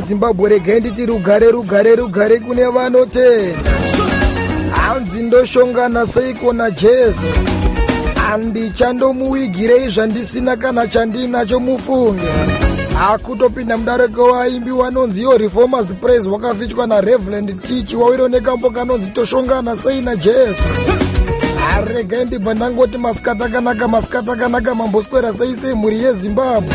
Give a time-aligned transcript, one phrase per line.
[0.00, 3.70] amhuri yezimbabwe regai nditi rugare rugare rugare kune vanotenda
[4.72, 7.26] hanzi ndoshongana seiko najesu
[8.14, 12.28] handichandomuwigirei zvandisina kana chandinacho mufunge.
[12.98, 20.00] Hakutopinda mudareko waimbi wanonzi yo reformers praise wakafichwa nareverend tichi wawiro nekambo kanonzi toshongana sei
[20.00, 20.64] najesu
[21.76, 26.74] aregai ndibva ndangoti masikati akanaka masikati akanaka mamboswera sei sei mhuri yezimbabwe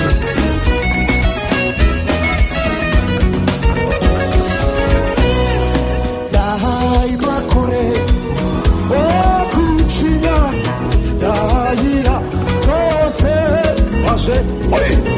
[14.72, 15.15] Oi!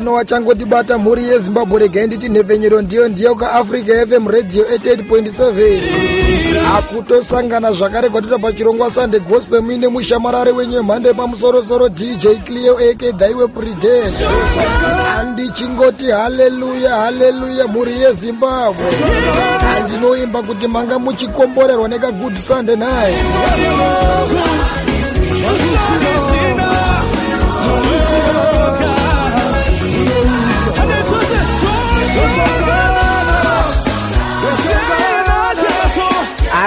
[0.00, 8.08] Akuno wachangotibata mhuri yezimbabwe regai nditi nhepfenyero ndiyo ndiyo kaafrica fm radio 88.7 akutosangana zvakare
[8.08, 14.14] kwatita pachirongwa sunday gospel muine mushamarare wenyu wemhando yepamusorosoro dj cleo ak dhaiwe predet
[15.16, 18.86] handichingoti haleluya haleluya mhuri yezimbabwe.
[19.60, 23.16] Handinoimba kuti manga muchikomborerwa nekagood sunday night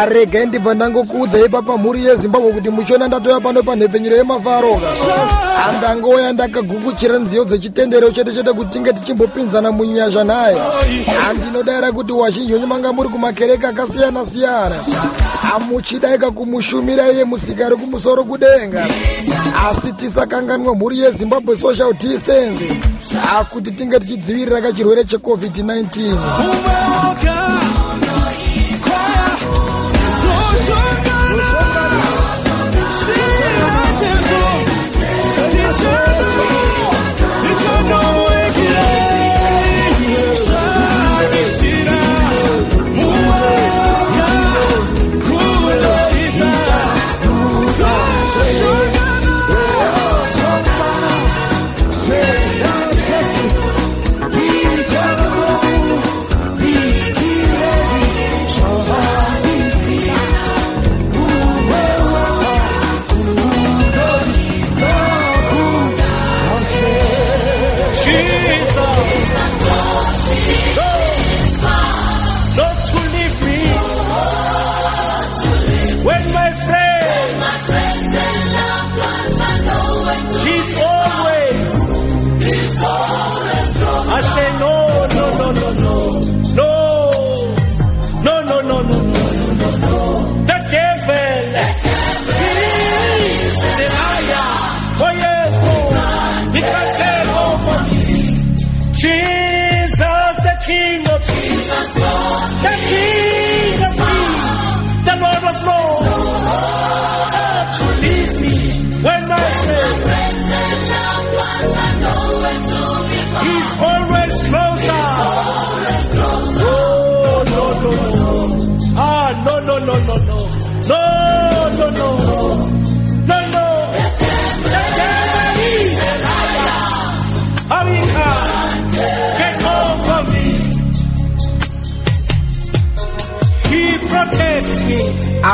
[0.04, 4.88] aregai ndibva ndangokuudzai papa mhuri yezimbabwe kuti muchiona ndatoya pano panhepfenyero yemafaroka
[5.66, 10.58] handangouya ndakagukuchira nziyo dzechitendero chete chete kuti tinge tichimbopinzana munyasha naye.
[11.26, 14.76] Handinodayira kuti wazhinji wenyu manga muri kumakereke akasiyana-siyana
[15.42, 18.88] hamuchidaika kumushumira iye musikari kumusoro kudenga.
[19.70, 22.64] Asi tisakanganwa mhuri yezimbabwe social distance.
[23.40, 26.18] Akuti tinge tichidzivirira kachirwere checovid-19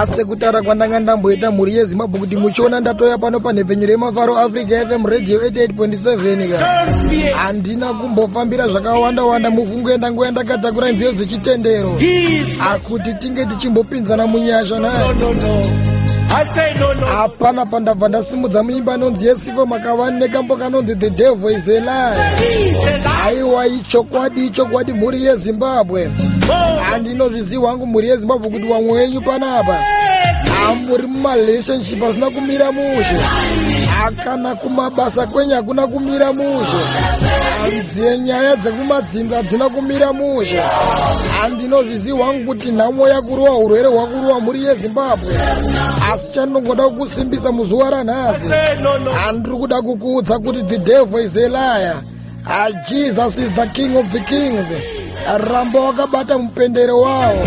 [0.01, 5.39] asi kutaura kwandanga ndamboita mhuri yezimbabwe kuti muchiona ndatoya pano panhepfenyuro yemafaro africa fm radio
[5.39, 7.37] 88.7 ka.
[7.37, 11.99] Handina kumbofambira zvakawanda wanda mufungo yandangoya ndakatakura nziyo dzechitendero.
[12.71, 15.63] Akuti tinge tichimbopinzana munyasha naye no, no.
[16.99, 22.15] No, hapana pandabva ndasimudza muimba anonzi yesifa makava nekambo kanonzi the devil is a lie.
[22.39, 23.09] He is a lie.
[23.25, 26.09] aiwa ichokwadi ichokwadi mhuri yezimbabwe
[26.91, 29.83] Handinozviziva hangu mhuri yezimbabwe kuti vamwe wenyu panapa.
[30.65, 33.17] Hamuri mumarelationship asina kumira mushe.
[34.05, 36.77] Akana kumabasa kwenyu hakuna kumira mushe.
[37.61, 40.61] Hanzie nyaya dzekumadzinza hadzina kumira mushe.
[41.41, 45.29] Handinozviziva hangu kuti nhamo yakuruwa urwere hwakuruwa mhuri yezimbabwe.
[46.13, 48.53] Asi chandinongoda kukusimbisa muzuva ranhasi
[49.25, 52.01] handiri kuda kukuudza kuti the devil is a liar.
[52.45, 54.67] Ah, jesus is the king of the kings
[55.37, 57.45] ramba wakabata mupendero wawo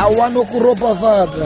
[0.00, 1.44] awanokuropafadza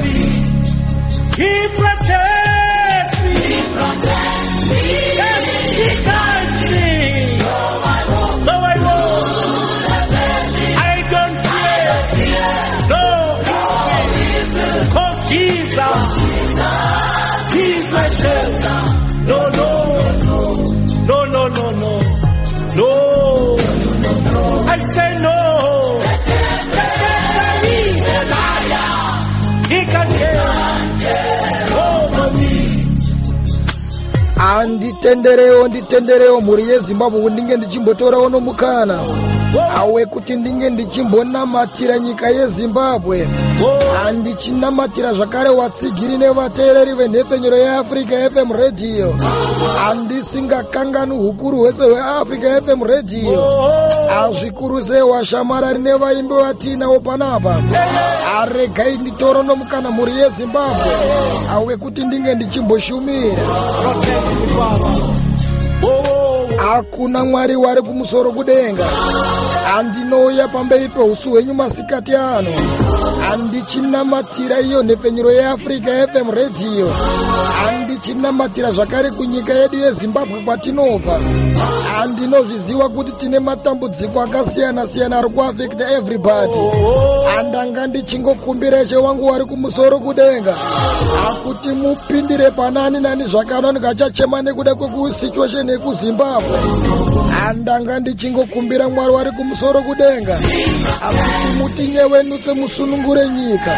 [35.08, 38.98] handitenderewo nditenderewo mhuri yezimbabwe kuti ndinge ndichimbotorawo nomukana
[39.76, 43.28] awe kuti ndinge ndichimbonamatira nyika yezimbabwe.
[44.04, 49.14] Handichinamatira zvakare watsigiri nevateereri venhepfenyuro yeafrica fm radio.
[49.82, 53.44] Handisingakangani ukuru hwese hweafrica fm radio.
[54.14, 57.56] Hazvikuru sei washamarari nevaimbi vatiinawo panapa.
[58.40, 60.92] Aregai nditoro nomukana mhuri yezimbabwe.
[61.50, 63.42] Awe kuti ndinge ndichimboshumira
[66.62, 68.84] hakuna mwari wari kumusoro kudenga
[69.64, 72.50] handinouya pamberi peusu hwenyu masikati ano.
[73.20, 76.88] Handichinamatira iyo nhepfenyuro yeafrica fm radio.
[77.64, 81.20] Handichinamatira zvakare kunyika yedu yezimbabwe kwatinobva.
[81.92, 86.58] Handinozviziva kuti tine matambudziko akasiyana-siyana ari kuafekta everybody.
[87.36, 90.54] Handanga ndichingokumbira ishe wangu wari kumusoro kudenga.
[91.24, 96.58] Hakuti mupindire panani nani zvakano ndingachachema nekuda kwekusituation yekuzimbabwe
[97.52, 100.38] handanga ndichingokumbira mwari wari kumusoro kudenga.
[101.00, 103.70] Hakuti mutinyewenutse musunungure nyika.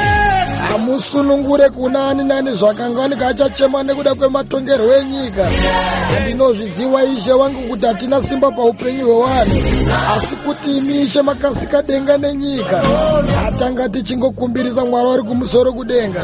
[0.69, 5.50] Hamusunungure kuna ani nani zvakanga ndingachachema nekuda kwematongerwo enyika.
[6.14, 9.62] Handinozviziva ishe wangu kuti hatina simba paupenyu hwevanhu.
[10.16, 12.83] Asi kuti imi ishe makasika denga nenyika.
[13.45, 16.23] Hatanga tichingokumbirisa mwari wari kumusoro kudenga.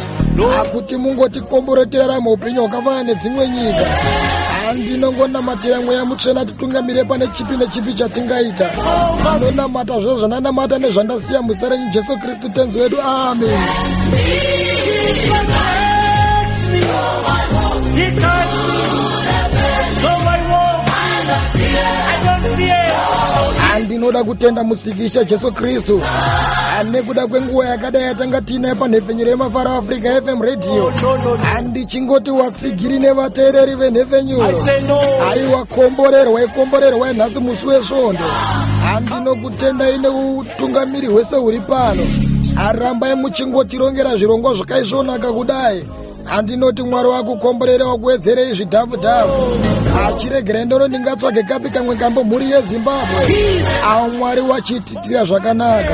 [0.56, 3.86] Hakuti mungotikomborotera muupenyu hwakafanana nedzimwe nyika
[4.70, 8.70] handinongonamatira mweya mutsvena titungamire pane chipi nechipi chatingaita
[9.36, 13.58] ndinonamata zvose zvandanamata nezvandasiya muzita renyu jesu kristu tenzi wedu amen.
[17.96, 18.80] He guides me.
[23.72, 26.02] Handinoda kutenda musikisha jesu kristu
[26.84, 30.92] nekuda kwenguva yakadai yatanga tiinayo panhepfenyuro yemafaro africa fm radio.
[31.42, 34.62] Handichingoti watsigiri nevateereri venhepfenyuro
[35.30, 38.24] aiwa komborerwa ikomborerwa nhasi musi wesvondo.
[38.84, 42.02] Handinokutendai neutungamiri hwese huri pano.
[42.56, 45.86] Arambai muchingotirongera zvirongwa zvakaisvonaka kudai
[46.24, 49.58] handinoti mwari wakukomborera wakuwedzerei zvidhavhudhavhu
[50.06, 53.24] achiregerai ndoro ndingatsvage kapi kamwe kambo mhuri yezimbabwe
[53.90, 55.92] amwari wachititira zvakanaka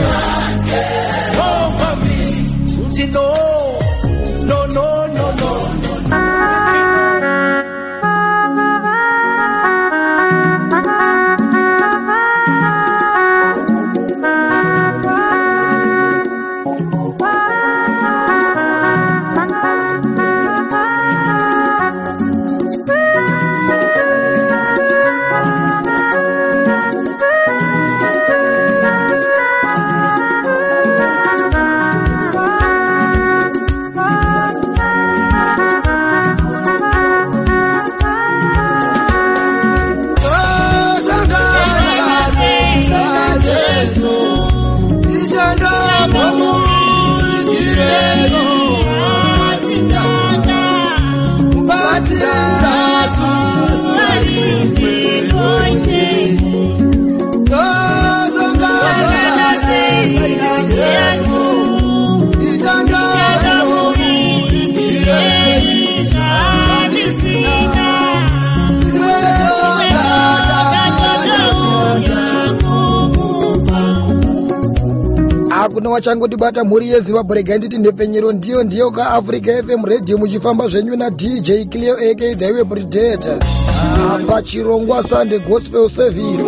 [75.96, 81.94] wachangotibata mhuri yezimbabwe regai nditi nhepfenyero ndiyo ndiyo kaafrica fm radio muchifamba zvenyu nadj cleo
[82.10, 83.38] ak the web redata
[84.28, 86.44] pachirongwa sunday gospel service.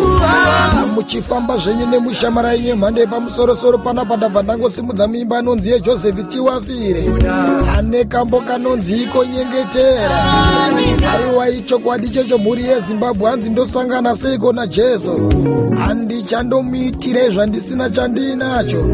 [0.94, 7.04] Muchifamba zvenyu nemushamara yenyu yemhando yepamusorosoro panapa ndabva ndangosimudza muimba anonzi yejoseph tiwafire.
[7.78, 10.24] Ane kambo kanonzi iko nyengetera
[11.12, 15.30] aiwa ichokwadi checho mhuri yezimbabwe hanzi ndosangana seiko najesu?
[15.86, 18.84] Handichandomuitirei zvandisina chandinacho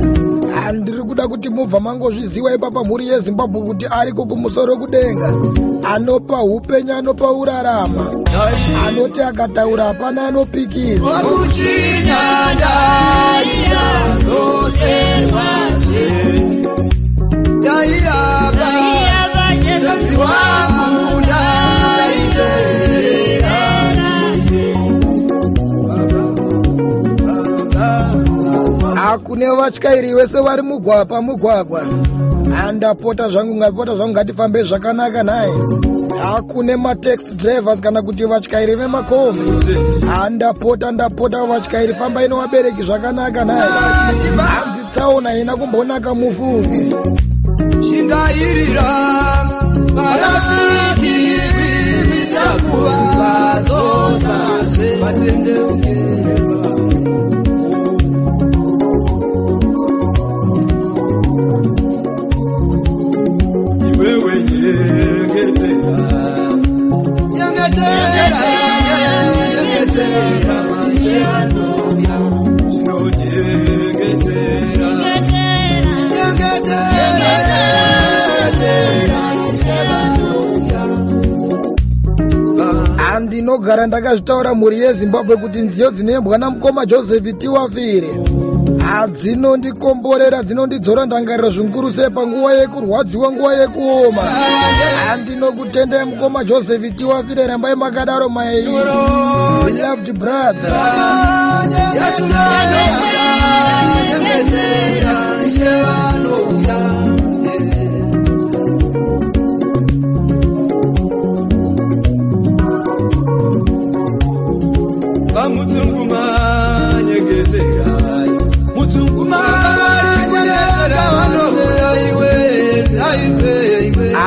[0.62, 5.32] handiri kuda kuti mubva mangozviziva ipapa mhuri yezimbabwe kuti ariko kumusoro kudenga.
[5.82, 8.10] Anopa upenyu anopa urarama.
[8.88, 12.74] Anoti akataura hapana anopikisa wakuchinyanda
[13.44, 16.10] iya dzose mazve
[17.58, 18.72] ndaiyaba
[19.62, 20.83] tenzi wangu
[29.34, 31.82] hakune vatyairi vese vari mugwapa mugwagwa.
[32.56, 35.52] Handapota zvangu ngapota zvangu ngatifambe zvakanaka naye
[36.22, 39.40] hakune mataxi drivers kana kuti vatyairi vemakombi.
[40.06, 46.94] Handapota ndapota vatyairi fambai nevabereki zvakanaka naye hanzi tsaona haina kumbonaka mufunge
[47.82, 48.82] shingairira
[49.94, 51.14] varasiti
[51.56, 54.98] vimisa kuva dzosazve
[84.14, 88.10] ndakazvitaura mhuri yezimbabwe kuti nziyo dzinoembwa namukoma joseph tiwafire
[88.86, 94.22] hadzinondikomborera dzinondidzora ndangariro zvikuru sei panguva yekurwadziwa nguva yekuoma
[95.08, 98.62] handinokutendai mukoma joseph tiwafire rambai makadaro my
[99.64, 100.72] beloved brother
[104.08, 105.14] nyengetera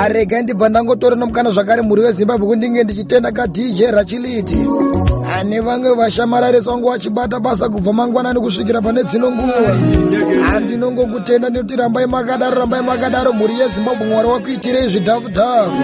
[0.07, 4.59] arega ndibva ndangotora nomukana zvakare mhuri wezimbabwe kundinge ndichitenda kadj rachiliti
[5.35, 9.71] ane vamwe vashamarariswa nguva vachibata basa kubva mangwanani kusvikira pane dzino nguva
[10.49, 15.83] handinongokutenda nekuti rambai makadaro rambai makadaro mhuri yezimbabwe mwari wakuitirei zvidhavudhavu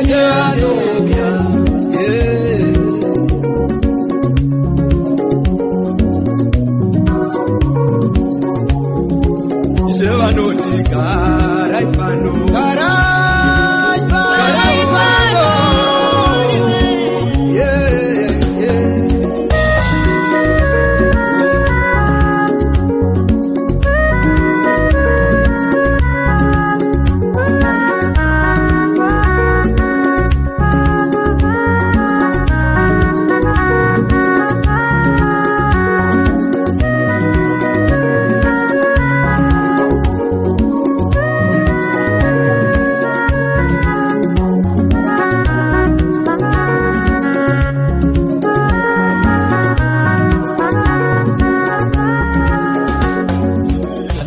[9.98, 12.53] sevanoti garai pano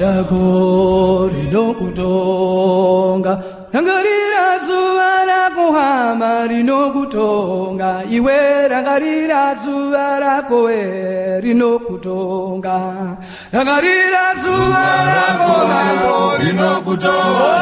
[0.01, 3.33] rako rinokutonga
[3.73, 10.81] rangarira zuva rakuhama rinokutonga iwe rangarira zuva rako we
[11.41, 12.77] rinokutonga
[13.53, 17.55] rangarira zuva rako rako rinokutonga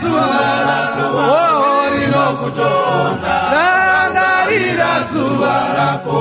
[0.00, 6.18] zuva rako oh, rinokutonga rangarira zuva rako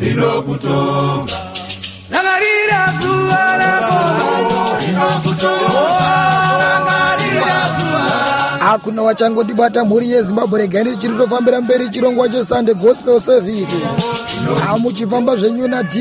[0.00, 1.51] rinokutonga
[2.32, 3.92] rangarira zuva rako
[8.60, 13.76] hakuna wachangotibata mhuri yezimbabwe regai ndichiri tofambira mberi chirongwa chesunday gospel service.
[14.66, 15.96] Hamuchifamba zvenyu nadj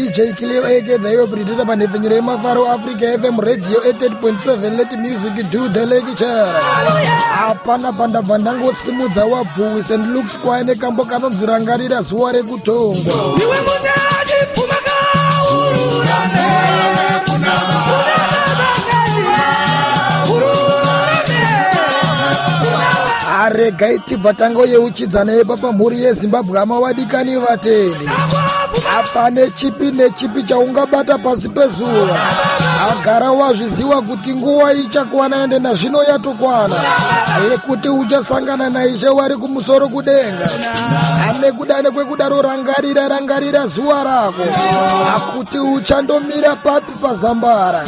[1.02, 6.46] thaiwe predata panhepfenyuro yemafaro africa fm radio 88.7 let music do the lecture.
[7.36, 13.14] Hapana pandabva ndangosimudza wabvuwi st lukes kwaya nekambo kanonzi rangarira zuva rekutongwa
[23.42, 28.10] aregai tibva tango yeuchidzana yepa pamhuri yezimbabwe hama vadikani vateni
[28.78, 32.18] Akwa apane chipi nechipi chaungabata pasi pezuva.
[32.92, 36.75] Agara wazviziva kuti nguva ichakwana ende nazvino yatokwana
[37.51, 40.50] yekuti uchasangana naishe wari kumusoro kudenga.
[41.30, 44.44] Ane kuda nekwekudaro rangarira rangarira zuva rako.
[45.16, 47.82] Akuti uchandomira papi pazambara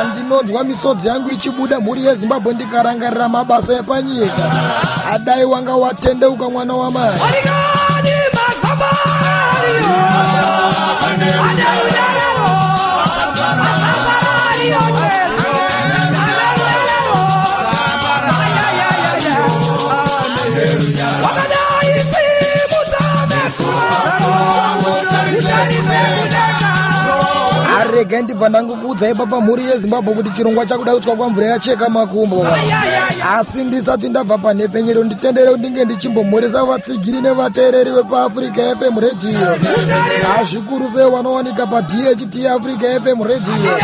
[0.00, 4.32] andinonzwa misodzi yangu ichibuda mhuri yezimbabwe ndikarangarira mabasa epanyika.
[5.12, 7.18] Adai wanga watendeuka mwana wamai
[8.74, 9.76] Asabari,
[12.34, 15.23] oh, Asabari, oh,
[28.04, 32.46] arege ndibva ndangokuudzai papa mhuri yezimbabwe kuti chirongwa chakuda kutywa kwamvura yacheka makumbo.
[33.38, 39.40] Asi ndisati ndabva panhepenyero nditendere ndinge ndichimbomhoresa vatsigiri nevateereri vepaafrica fm radio.
[40.40, 43.78] Azvikuru sei vanowanika padht africa fm radio.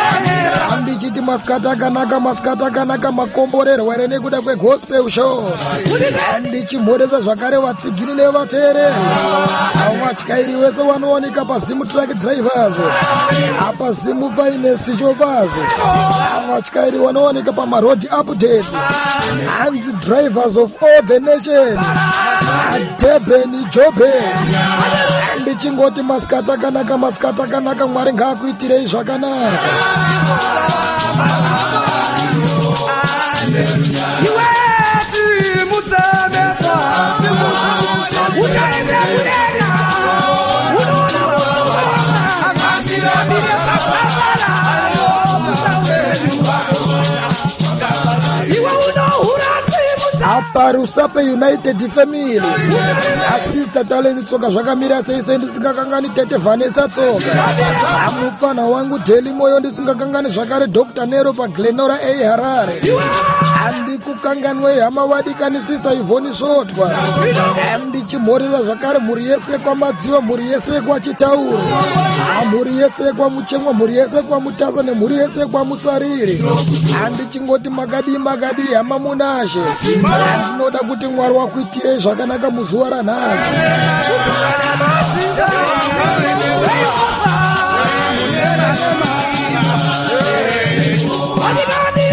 [0.69, 5.51] Handichiti masikati akanaka masikati akanaka makomborerwa here nekuda kwegospel show.
[6.41, 8.95] Ndichimhoresa zvakare vatsigiri nevateereri.
[10.05, 12.75] Vatyairi vese vanowanika pazimu track drivers.
[13.69, 15.51] Apa zimu finest shoppers
[16.49, 18.73] vatyairi vanowanika pamarod updates.
[19.59, 21.79] Hanzi drivers of all the nation.
[22.99, 24.23] Deben joben
[25.41, 29.59] ndichingoti masikati akanaka masikati akanaka mwari ngaakuitirei zvakanaka.
[34.27, 34.47] Iwe
[35.11, 35.81] simu
[50.53, 52.41] simu za- apa rusape united family.
[53.35, 57.45] Asista talenti tsoka zvakamira sei sei ndisingakangani tete vanesa tsoka.
[58.07, 62.81] Amupfanha wangu deli moyo ndisingakangani zvakare dr nero paglenora a harare.
[63.61, 66.91] Handikukanganwei hama vadikani sista ivhoni svotwa
[67.89, 71.59] ndichimhoresa zvakare mhuri yese kwamadziva mhuri yese kwachitauro
[72.53, 76.45] mhuri yese kwamuchemwa mhuri yese kwamutasa nemhuri yese kwamusariri
[77.03, 79.59] handichingoti makadii makadii hama munashe
[80.41, 83.51] ndinoda kuti mwari wakuitirei zvakanaka muzuva ranhasi.
[91.41, 92.07] Walikani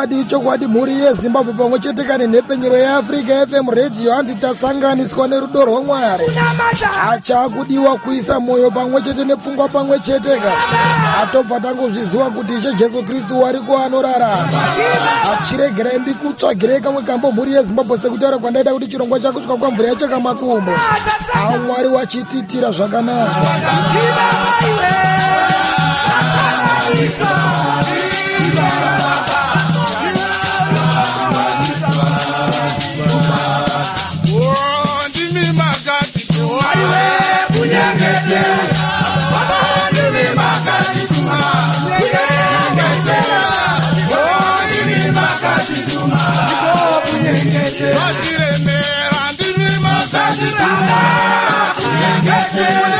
[0.00, 4.12] aiwa ichokwadi mhuri yezimbabwe pamwe chete kane nhepenyero yeafrica fm radio.
[4.14, 6.24] Handi tasanganiswa nerudo rwamwari
[7.10, 10.52] achakudiwa kuisa mwoyo pamwe chete nepfungwa pamwe chete ka.
[11.22, 14.48] Atobva tangozviziva kuti ishe jesu kristu wariko anorarama
[15.32, 20.72] achiregerai ndikutsvagirei kamwe kambo mhuri yezimbabwe sekutaura kwandaita kuti chirongwa chakutya kwamvura yacheka makumbo
[21.54, 23.36] amwari wachititira zvakanaka
[52.54, 52.91] ndokunamatai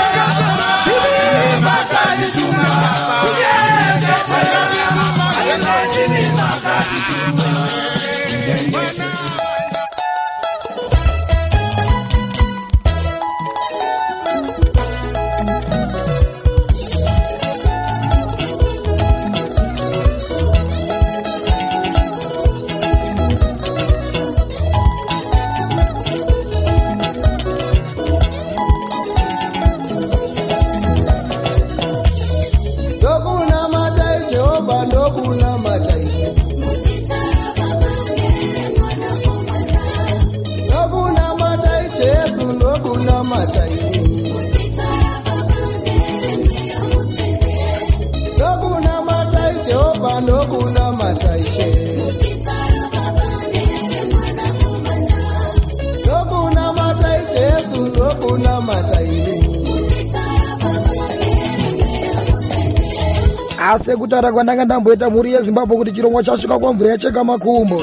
[63.83, 67.83] asi kutaura kwandanga ndamboita mhuri yezimbabwe kuti chirongwa chasvika kwamvura yacheka makumbo.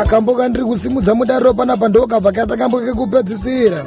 [0.00, 3.84] Akamboka ndiri kusimudza mudariro panapa ndokabva kaita kamboka kekupedzisira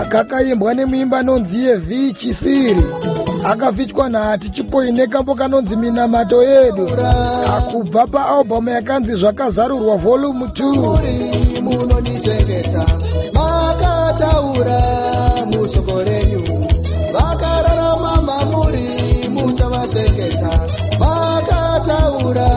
[0.00, 2.84] akakaimbwa nemuimba anonzi yevhichisiri
[3.44, 6.88] akafitwa nhati chipoine kambo kanonzi minamato yedu
[7.56, 12.86] akubva paalbhamu yakanzi zvakazarurwa volume 2 muri munondichengeta
[13.34, 14.80] makataura
[15.46, 16.68] mushoko renyu.
[17.12, 18.97] Vakararama mamuri
[19.88, 22.48] muchavachengeta makataura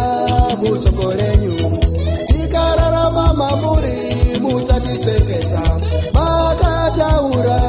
[0.57, 1.79] mushoko renyu
[2.27, 5.79] tikararama mamuri muchatichengeta.
[6.13, 7.59] Makataura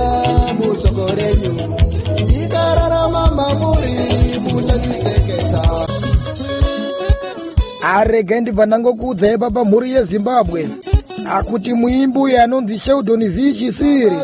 [0.59, 1.77] mushoko renyu
[2.29, 3.95] tikararama mamuri
[4.53, 5.63] muchatichengeta.
[7.83, 10.69] Aregai ndibva ndangokuudzai papa mhuri yezimbabwe
[11.31, 14.17] akuti muimbi uyu anonzi sheldon vichisiri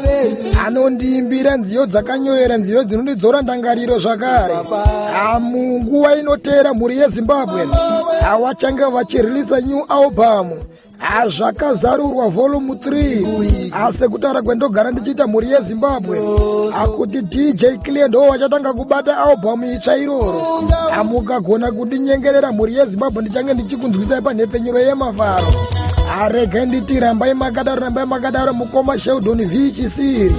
[0.66, 4.54] anondiimbira nziyo dzakanyoyera nziyo dzinondidzora ndangariro zvakare.
[5.40, 7.68] Munguva inoteera mhuri yezimbabwe
[8.20, 10.50] havachange vachirilisa new album.
[11.28, 16.20] Zvakazarurwa volume 3 asi kutaura kwendogara ndichiita mhuri yezimbabwe.
[16.82, 20.62] Akuti dj clear ndo vachatanga kubata albhamu itsva iroro.
[21.04, 25.77] Mukagona kundinyengerera mhuri yezimbabwe ndichange ndichikunzwisai panhepfenyuro yemafaro
[26.10, 30.34] aregai nditi rambai makadaro rambai makadaro mukoma sheldon vichisiri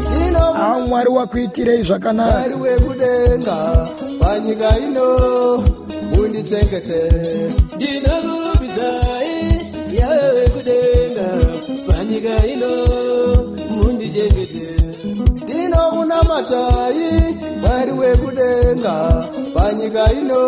[0.61, 2.55] amwari wakuitirei zvakanaka.
[2.61, 3.87] Wekudenga
[4.19, 5.07] panyika ino
[6.11, 7.01] mundichengete
[7.75, 9.35] ndinokurubidzai
[9.91, 11.27] yave wekudenga
[11.87, 12.71] panyika ino
[13.75, 14.65] mundichengete.
[15.43, 18.95] Ndinokunamatai mwari wekudenga
[19.53, 20.41] panyika ino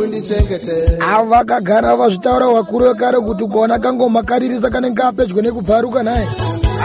[0.00, 6.28] mundichengete avakagara vazvitaura vakuru vekare kuti kuona kangoma karirisa kanenge apedyo nekubvaruka naye.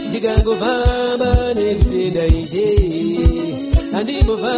[0.08, 2.68] ndikangofamba nekutenda ishe.
[3.92, 4.52] Handimbobva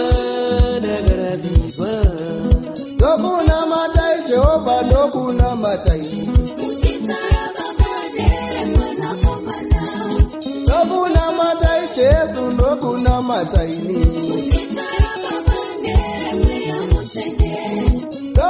[0.81, 1.89] ndakarasiswa
[2.95, 6.29] ndokunamatai jehovha ndokunamatai
[10.63, 14.05] ndokunamatai jesu ndokunamataini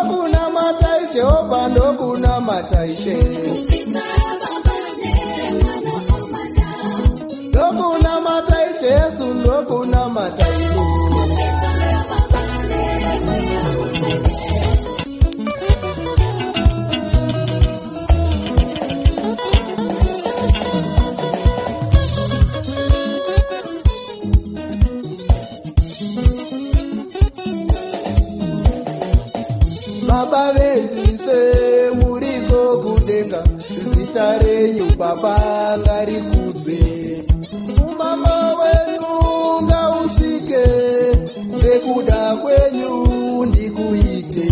[0.05, 3.17] ndokunamatai jehovha ndokunamatai she
[7.49, 10.84] ndokunamatai jesu ndokunamataini baba
[34.25, 35.37] zita renyu baba
[35.79, 36.79] ngarikudzwe
[37.89, 39.15] umama wenyu
[39.63, 40.65] ngausvike
[41.61, 42.95] sekuda kwenyu
[43.47, 44.49] ndikuite.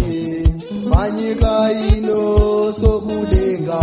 [0.90, 3.82] Panyika ino sokudenga